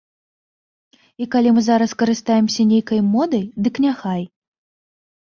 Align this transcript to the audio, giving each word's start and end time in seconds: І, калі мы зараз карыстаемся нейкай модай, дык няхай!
І, 0.99 1.23
калі 1.35 1.49
мы 1.57 1.61
зараз 1.65 1.93
карыстаемся 1.99 2.65
нейкай 2.71 2.99
модай, 3.13 3.45
дык 3.69 3.75
няхай! 3.85 4.21